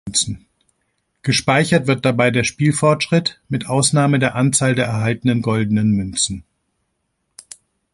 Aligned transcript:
Gespeichert 1.21 1.85
wird 1.85 2.05
dabei 2.05 2.31
der 2.31 2.43
Spielfortschritt 2.43 3.39
mit 3.49 3.67
Ausnahme 3.67 4.17
der 4.17 4.33
Anzahl 4.33 4.73
der 4.73 4.85
erhaltenen 4.87 5.43
Goldenen 5.43 5.91
Münzen. 5.91 6.43